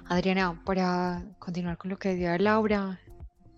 [0.05, 2.99] Adriana, para continuar con lo que decía Laura,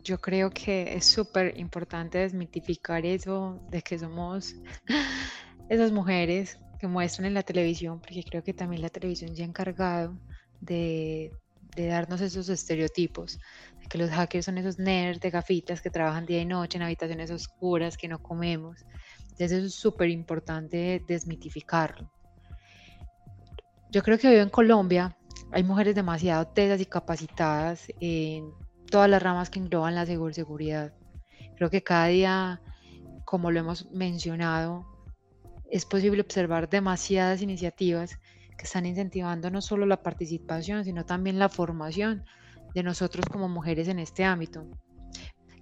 [0.03, 4.55] yo creo que es súper importante desmitificar eso de que somos
[5.69, 9.47] esas mujeres que muestran en la televisión, porque creo que también la televisión ya ha
[9.47, 10.19] encargado
[10.59, 11.31] de,
[11.75, 13.39] darnos esos estereotipos,
[13.79, 16.83] de que los hackers son esos nerds de gafitas que trabajan día y noche en
[16.83, 18.85] habitaciones oscuras, que no comemos.
[19.23, 22.11] Entonces eso es súper importante desmitificarlo.
[23.91, 25.17] Yo creo que hoy en Colombia
[25.51, 28.51] hay mujeres demasiado tesas y capacitadas en
[28.89, 30.93] todas las ramas que engloban la seguridad.
[31.55, 32.61] Creo que cada día,
[33.25, 34.85] como lo hemos mencionado,
[35.69, 38.17] es posible observar demasiadas iniciativas
[38.65, 42.25] están incentivando no solo la participación, sino también la formación
[42.73, 44.65] de nosotros como mujeres en este ámbito.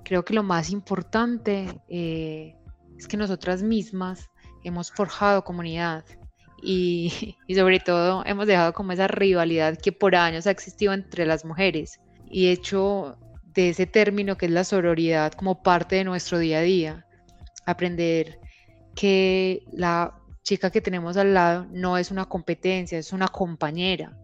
[0.03, 2.55] Creo que lo más importante eh,
[2.97, 4.29] es que nosotras mismas
[4.63, 6.05] hemos forjado comunidad
[6.61, 11.25] y, y, sobre todo hemos dejado como esa rivalidad que por años ha existido entre
[11.25, 13.17] las mujeres y hecho
[13.53, 17.05] de ese término que es la sororidad como parte de nuestro día a día.
[17.65, 18.39] Aprender
[18.95, 24.17] que la chica que tenemos al lado no es una competencia, es una compañera.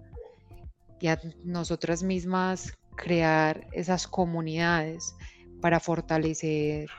[1.00, 5.16] Y a nosotras mismas crear esas comunidades
[5.62, 6.90] para fortalecer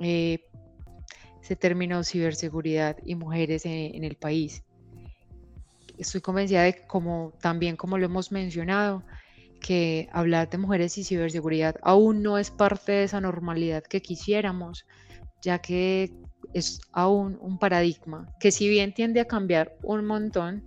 [0.00, 0.38] eh,
[1.42, 4.62] ese término ciberseguridad y mujeres en, el país.
[5.98, 9.02] Estoy convencida de como también como lo hemos mencionado,
[9.60, 14.86] que hablar de mujeres y ciberseguridad aún no es parte de esa normalidad que quisiéramos,
[15.42, 16.14] ya que
[16.54, 20.64] es aún un paradigma que si bien tiende a cambiar un montón,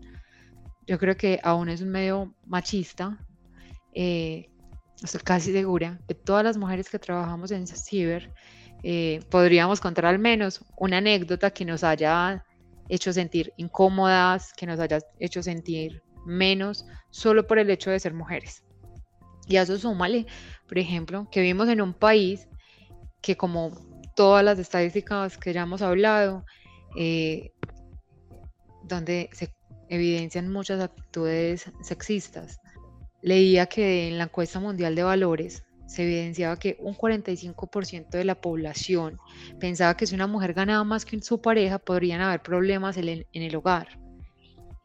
[0.87, 3.17] yo creo que aún es un medio machista.
[3.93, 4.49] Eh,
[5.01, 8.33] estoy casi segura que todas las mujeres que trabajamos en ciber
[8.83, 12.43] eh, podríamos contar al menos una anécdota que nos haya
[12.89, 18.13] hecho sentir incómodas, que nos haya hecho sentir menos solo por el hecho de ser
[18.13, 18.63] mujeres.
[19.47, 20.25] Y a eso súmale,
[20.67, 22.47] por ejemplo, que vivimos en un país
[23.21, 23.71] que como
[24.15, 26.45] todas las estadísticas que ya hemos hablado,
[26.95, 27.51] eh,
[28.83, 29.53] donde se
[29.89, 32.59] evidencian muchas actitudes sexistas.
[33.21, 38.35] Leía que en la encuesta mundial de valores se evidenciaba que un 45% de la
[38.35, 39.19] población
[39.59, 43.55] pensaba que si una mujer ganaba más que su pareja podrían haber problemas en el,
[43.55, 43.99] hogar.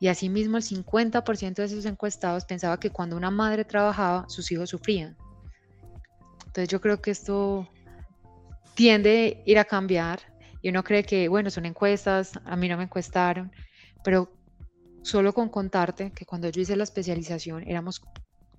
[0.01, 4.71] Y asimismo el 50% de esos encuestados pensaba que cuando una madre trabajaba sus hijos
[4.71, 5.17] sufrían.
[6.47, 7.69] Entonces yo creo que esto
[8.74, 10.20] tiende a ir a cambiar
[10.61, 13.52] y uno cree que, bueno, son encuestas, a mí no me encuestaron,
[14.02, 14.31] pero
[15.02, 18.02] solo con contarte que cuando yo hice la especialización éramos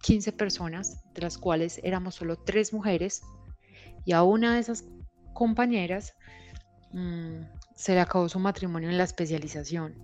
[0.02, 3.22] 15 personas, de las cuales éramos solo tres mujeres,
[4.06, 4.86] y a una de esas
[5.34, 6.14] compañeras
[6.94, 7.42] mm,
[7.76, 9.96] se le acabó su matrimonio en la especialización,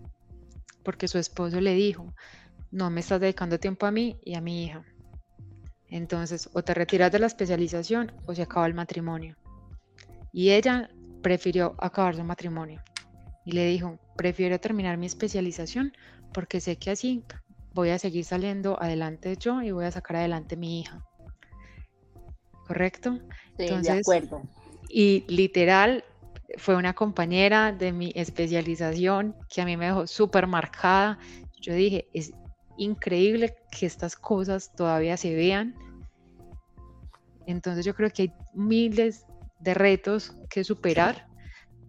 [0.84, 2.14] porque su esposo le dijo,
[2.72, 4.84] no me estás dedicando tiempo a mí y a mi hija.
[5.88, 9.38] Entonces, o te retiras de la especialización o se acaba el matrimonio.
[10.36, 10.90] Y ella
[11.22, 12.84] prefirió acabar su matrimonio.
[13.46, 15.94] Y le dijo, prefiero terminar mi especialización
[16.34, 17.24] porque sé que así
[17.74, 21.02] voy a seguir saliendo adelante yo y voy a sacar adelante mi hija.
[22.68, 23.18] ¿Correcto?
[23.58, 24.42] Sí, de acuerdo.
[24.90, 26.04] Y literal,
[26.58, 31.18] fue una compañera de mi especialización que a mí me dejó súper marcada.
[31.62, 32.34] Yo dije, es
[32.78, 35.76] increíble que estas cosas todavía se vean.
[37.48, 39.26] Entonces yo creo que hay miles
[39.60, 41.28] de retos que superar.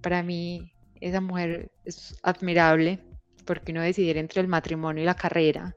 [0.02, 3.00] Para mí, esa mujer es admirable
[3.44, 5.74] porque no decidir entre el matrimonio y la carrera.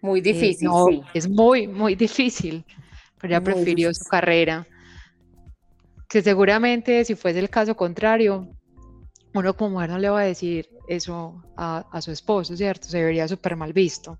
[0.00, 1.02] Muy eh, difícil, sí.
[1.14, 2.64] Es muy, muy difícil,
[3.20, 4.66] pero ella prefirió su carrera.
[6.08, 8.48] Que seguramente si fuese el caso contrario,
[9.34, 12.88] uno como mujer no le va a decir eso a, su esposo, ¿cierto?
[12.88, 14.18] Se vería súper mal visto.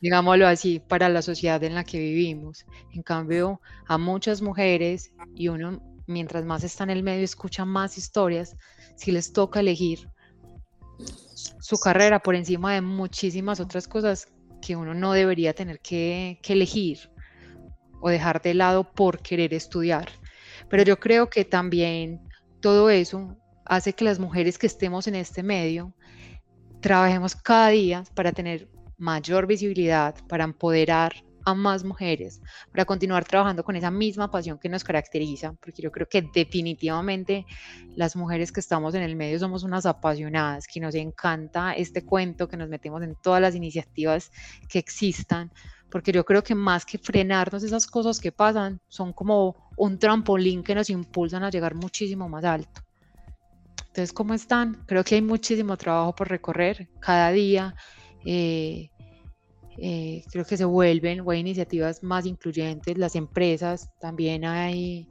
[0.00, 2.64] Digámoslo así, para la sociedad en la que vivimos.
[2.92, 5.80] En cambio, a muchas mujeres, y uno
[6.12, 8.56] mientras más está en el medio escucha más historias,
[8.96, 10.08] si les toca elegir
[11.60, 14.28] su carrera por encima de muchísimas otras cosas
[14.60, 17.10] que uno no debería tener que, elegir
[18.00, 20.08] o dejar de lado por querer estudiar.
[20.68, 22.20] Pero yo creo que también
[22.60, 25.94] todo eso hace que las mujeres que estemos en este medio
[26.80, 31.12] trabajemos cada día para tener mayor visibilidad, para empoderar
[31.44, 35.90] a más mujeres para continuar trabajando con esa misma pasión que nos caracteriza, porque yo
[35.90, 37.46] creo que definitivamente
[37.96, 42.48] las mujeres que estamos en el medio somos unas apasionadas, que nos encanta este cuento,
[42.48, 44.30] que nos metemos en todas las iniciativas
[44.68, 45.50] que existan,
[45.90, 50.62] porque yo creo que más que frenarnos esas cosas que pasan, son como un trampolín
[50.62, 52.82] que nos impulsan a llegar muchísimo más alto.
[53.92, 54.84] Entonces, ¿cómo están?
[54.86, 57.74] Creo que hay muchísimo trabajo por recorrer cada día.
[58.24, 58.90] Eh,
[59.78, 65.08] eh, creo que se vuelven o hay iniciativas más incluyentes, las empresas, también hay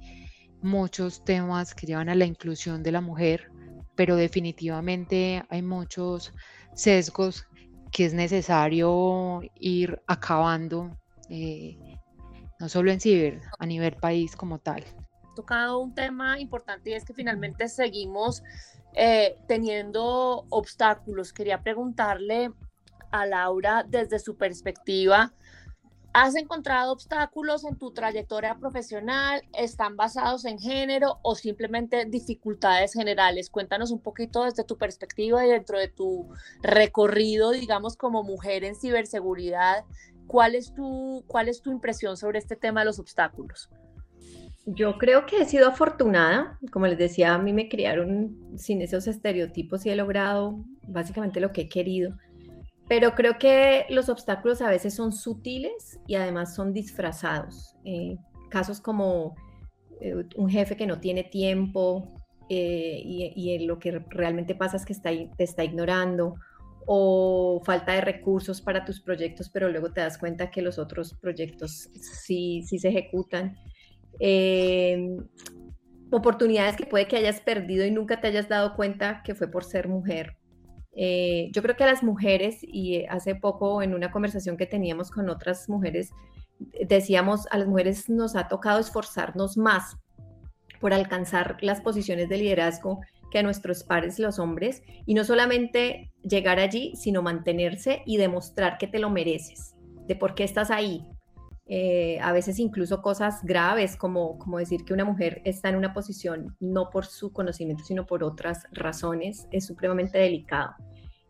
[0.62, 3.50] muchos temas que llevan a la inclusión de la mujer,
[3.95, 6.34] pero definitivamente hay muchos
[6.74, 7.45] sesgos
[7.91, 10.97] que es necesario ir acabando,
[11.30, 11.78] eh,
[12.60, 14.84] no solo en ciber, a nivel país como tal.
[15.36, 18.43] Tocado un tema importante y es que finalmente seguimos
[18.93, 21.34] eh, teniendo obstáculos.
[21.34, 22.52] Quería preguntarle
[23.12, 25.34] a Laura desde su perspectiva.
[26.13, 29.43] ¿Has encontrado obstáculos en tu trayectoria profesional?
[29.54, 33.50] ¿Están basados en género o simplemente dificultades generales?
[33.50, 36.28] Cuéntanos un poquito desde tu perspectiva y dentro de tu
[36.62, 39.86] recorrido, digamos, como mujer en ciberseguridad,
[40.28, 43.69] ¿cuál es tu, cuál es tu impresión sobre este tema de los obstáculos?
[44.65, 46.60] Yo creo que he sido afortunada.
[46.71, 51.54] Como les decía, a mí me criaron sin esos estereotipos y he logrado básicamente lo
[51.54, 52.17] que he querido.
[52.91, 57.77] Pero creo que los obstáculos a veces son sutiles y además son disfrazados.
[57.86, 58.17] Eh,
[58.49, 59.34] casos como
[60.01, 62.13] eh, un jefe que no tiene tiempo
[62.49, 66.36] eh, y, lo que realmente pasa es que está, te está ignorando
[66.86, 71.13] o falta de recursos para tus proyectos, pero luego te das cuenta que los otros
[71.13, 73.56] proyectos sí, sí se ejecutan.
[76.12, 79.63] oportunidades que puede que hayas perdido y nunca te hayas dado cuenta que fue por
[79.63, 80.40] ser mujer
[80.93, 85.11] eh, yo creo que a las mujeres, y hace poco en una conversación que teníamos
[85.11, 86.11] con otras mujeres,
[86.87, 89.97] decíamos, a las mujeres nos ha tocado esforzarnos más
[90.79, 96.11] por alcanzar las posiciones de liderazgo que a nuestros pares los hombres, y no solamente
[96.21, 99.75] llegar allí, sino mantenerse y demostrar que te lo mereces,
[100.07, 101.05] de por qué estás ahí.
[101.74, 105.93] Eh, a veces incluso cosas graves como, como decir que una mujer está en una
[105.93, 110.74] posición no por su conocimiento, sino por otras razones, es supremamente delicado.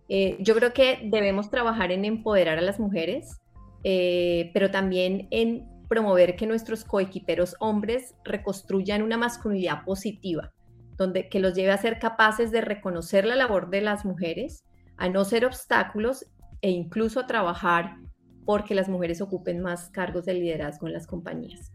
[0.09, 3.39] Eh, yo creo que debemos trabajar en empoderar a las mujeres,
[3.83, 10.51] eh, pero también en promover que nuestros coequiperos hombres reconstruyan una masculinidad positiva,
[10.97, 14.63] donde que los lleve a ser capaces de reconocer la labor de las mujeres,
[14.97, 16.25] a no ser obstáculos
[16.63, 17.97] e incluso a trabajar
[18.45, 21.71] porque las mujeres ocupen más cargos de liderazgo en las compañías.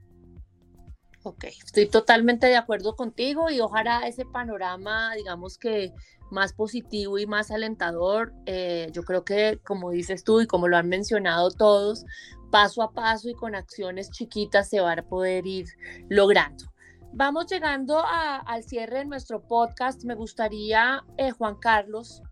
[1.22, 5.92] Ok, estoy totalmente de acuerdo contigo y ojalá ese panorama, digamos que
[6.30, 10.76] más positivo y más alentador, eh, yo creo que como dices tú y como lo
[10.76, 12.04] han mencionado todos,
[12.52, 15.66] paso a paso y con acciones chiquitas se va a poder ir
[16.08, 16.64] logrando.
[17.12, 20.04] Vamos llegando al cierre de nuestro podcast.
[20.04, 22.22] Me gustaría, eh, Juan Carlos,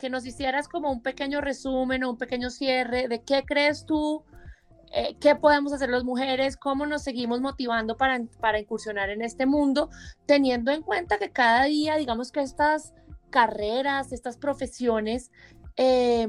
[0.00, 4.24] que nos hicieras como un pequeño resumen o un pequeño cierre de qué crees tú
[4.92, 9.46] eh, qué podemos hacer las mujeres, cómo nos seguimos motivando para, para incursionar en este
[9.46, 9.88] mundo,
[10.26, 12.92] teniendo en cuenta que cada día, digamos que estas
[13.30, 15.30] carreras, estas profesiones
[15.76, 16.26] eh,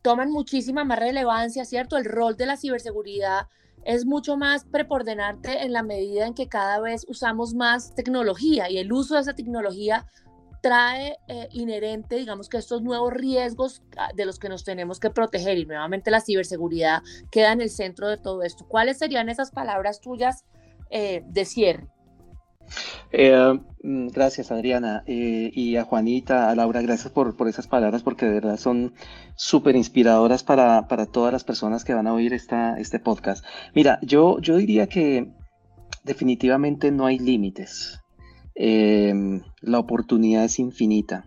[0.00, 1.98] toman muchísima más relevancia, ¿cierto?
[1.98, 3.48] El rol de la ciberseguridad
[3.84, 8.78] es mucho más preponderante en la medida en que cada vez usamos más tecnología y
[8.78, 10.06] el uso de esa tecnología
[10.60, 15.10] trae eh, inherente, digamos que estos nuevos riesgos ah, de los que nos tenemos que
[15.10, 18.66] proteger y nuevamente la ciberseguridad queda en el centro de todo esto.
[18.66, 20.44] ¿Cuáles serían esas palabras tuyas
[20.90, 21.86] eh, de cierre?
[23.12, 28.26] Eh, mm, gracias Adriana y a Juanita, a Laura, gracias por, por esas palabras porque
[28.26, 28.92] de verdad son
[29.36, 33.44] súper inspiradoras para, para, todas las personas que van a oír esta, este podcast.
[33.74, 35.32] Mira, yo, yo diría que
[36.04, 38.00] definitivamente no hay límites.
[38.60, 41.24] Em, la oportunidad es infinita.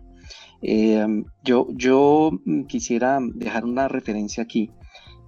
[0.60, 2.30] Em, yo, yo
[2.68, 4.70] quisiera dejar una referencia aquí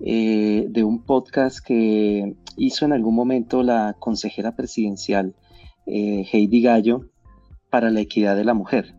[0.00, 5.34] eh, de un podcast que hizo en algún momento la consejera presidencial
[5.86, 7.10] eh, Heidi Gallo
[7.70, 8.94] para la equidad de la mujer.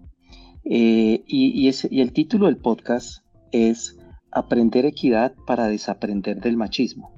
[0.64, 3.20] Eh, y, y el título del podcast
[3.52, 4.00] es
[4.32, 7.15] Aprender equidad para desaprender del machismo.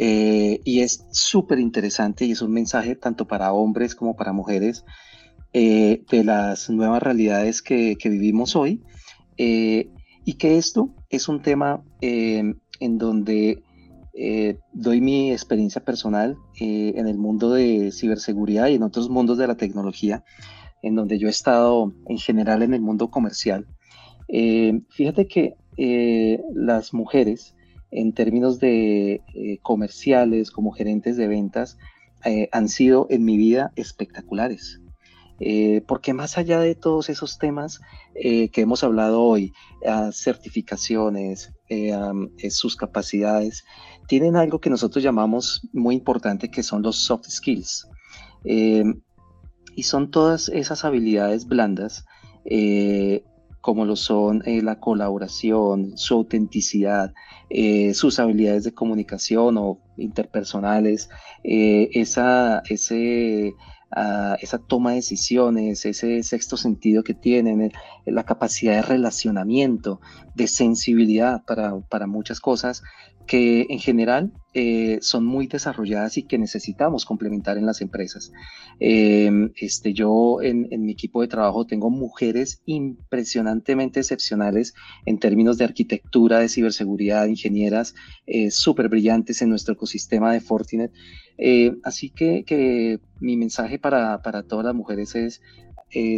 [0.00, 4.84] Eh, y es súper interesante y es un mensaje tanto para hombres como para mujeres
[5.52, 8.80] eh, de las nuevas realidades que, vivimos hoy.
[9.36, 9.90] Eh,
[10.24, 13.62] y que esto es un tema en donde
[14.72, 19.56] doy mi experiencia personal en el mundo de ciberseguridad y en otros mundos de la
[19.56, 20.22] tecnología,
[20.82, 23.66] en donde yo he estado en general en el mundo comercial.
[24.28, 25.54] fíjate que
[26.52, 27.54] las mujeres
[27.90, 31.78] en términos de eh, comerciales, como gerentes de ventas,
[32.24, 34.80] eh, han sido en mi vida espectaculares.
[35.40, 37.80] Eh, porque más allá de todos esos temas
[38.14, 39.52] que hemos hablado hoy,
[40.10, 41.52] certificaciones,
[42.50, 43.64] sus capacidades,
[44.08, 47.86] tienen algo que nosotros llamamos muy importante, que son los soft skills.
[48.44, 52.04] y son todas esas habilidades blandas
[53.60, 57.12] como lo son eh, la colaboración, su autenticidad,
[57.50, 61.08] eh, sus habilidades de comunicación o interpersonales,
[61.44, 63.54] eh, esa, ese,
[63.90, 67.72] ah, esa toma de decisiones, ese sexto sentido que tienen,
[68.04, 70.00] la capacidad de relacionamiento,
[70.34, 72.82] de sensibilidad para, para muchas cosas,
[73.28, 78.32] que en general eh, son muy desarrolladas y que necesitamos complementar en las empresas.
[78.80, 84.74] Em, este, yo en, mi equipo de trabajo tengo mujeres impresionantemente excepcionales
[85.04, 87.94] en términos de arquitectura, de ciberseguridad, ingenieras
[88.26, 90.90] eh, súper brillantes en nuestro ecosistema de Fortinet.
[91.36, 95.42] Eh, así que, mi mensaje para, para todas las mujeres es,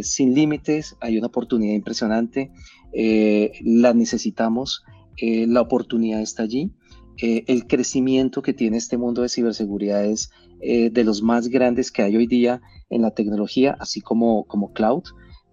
[0.07, 2.51] sin límites, hay una oportunidad impresionante,
[2.93, 4.83] la necesitamos,
[5.19, 6.71] la oportunidad está allí
[7.17, 11.91] eh, el crecimiento que tiene este mundo de ciberseguridad es eh, de los más grandes
[11.91, 15.03] que hay hoy día en la tecnología, así como, como cloud.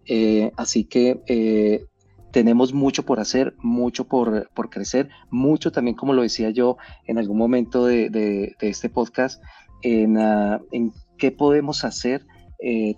[0.07, 1.87] Eh, así que
[2.31, 7.19] tenemos mucho por hacer, mucho por, por, crecer, mucho también, como lo decía yo en
[7.19, 9.43] algún momento de, de, este podcast,
[9.85, 12.25] uh, en, qué podemos hacer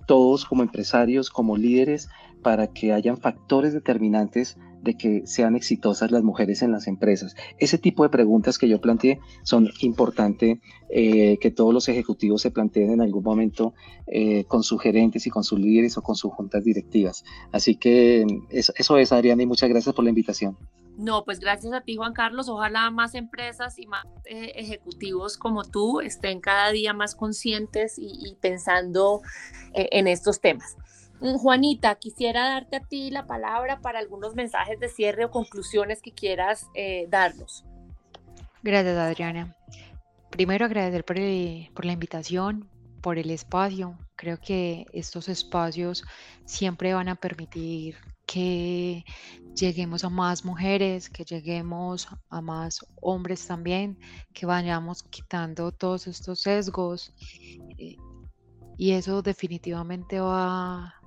[0.07, 2.09] todos como empresarios, como líderes,
[2.43, 7.37] para que hayan factores determinantes de que sean exitosas las mujeres en las empresas.
[7.59, 10.59] Ese tipo de preguntas que yo planteé son importantes
[10.89, 13.75] eh, que todos los ejecutivos se planteen en algún momento
[14.07, 17.25] eh, con sus gerentes y con sus líderes o con sus juntas directivas.
[17.53, 20.57] Así que eso, es, Adriana, y muchas gracias por la invitación.
[20.97, 22.49] No, pues gracias a ti, Juan Carlos.
[22.49, 28.37] Ojalá más empresas y más eh, ejecutivos como tú estén cada día más conscientes y,
[28.41, 29.23] pensando
[29.73, 30.77] en estos temas.
[31.21, 36.01] Mm, Juanita, quisiera darte a ti la palabra para algunos mensajes de cierre o conclusiones
[36.01, 37.65] que quieras eh, darnos.
[38.63, 39.57] Gracias, Adriana.
[40.31, 41.17] Primero agradecer por,
[41.75, 42.69] por la invitación,
[43.03, 43.99] por el espacio.
[44.17, 46.05] Creo que estos espacios
[46.45, 47.97] siempre van a permitir
[48.27, 49.05] que
[49.55, 53.99] lleguemos a más mujeres, que lleguemos a más hombres también,
[54.33, 57.13] que vayamos quitando todos estos sesgos.
[57.77, 57.97] Eh,
[58.79, 61.00] y eso definitivamente va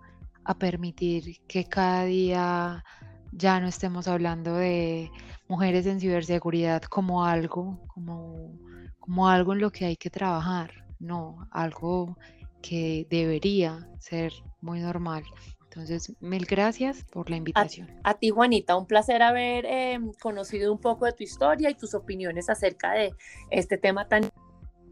[0.46, 2.84] a permitir que cada día
[3.32, 5.10] ya no estemos hablando de
[5.48, 8.60] mujeres en ciberseguridad como algo, como,
[9.00, 12.18] como algo en lo que hay que trabajar, no, algo
[12.62, 14.32] que debería ser
[14.62, 15.24] muy normal.
[15.64, 17.90] Entonces, mil gracias por la invitación.
[18.04, 21.96] A, ti, Juanita, un placer haber em, conocido un poco de tu historia y tus
[21.96, 23.14] opiniones acerca de
[23.50, 24.32] este tema tan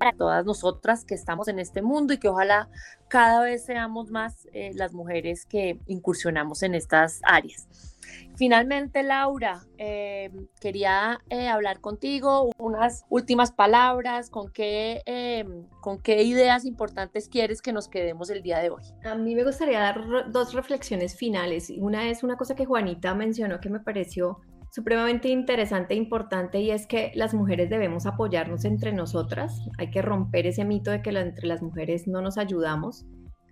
[0.02, 2.68] para todas nosotras que estamos en este mundo y que ojalá
[3.08, 7.68] cada vez seamos más eh, las mujeres que incursionamos en estas áreas.
[8.36, 15.46] Finalmente, Laura, eh, quería eh, hablar contigo unas últimas palabras, con qué, eh,
[15.82, 18.82] con qué ideas importantes quieres que nos quedemos el día de hoy.
[19.04, 21.72] A mí me gustaría dar dos reflexiones finales.
[21.78, 24.40] Una es una cosa que Juanita mencionó que me pareció
[24.72, 29.62] supremamente interesante e importante y es que las mujeres debemos apoyarnos entre nosotras.
[29.78, 33.06] Hay que romper ese mito de que entre las mujeres no nos ayudamos.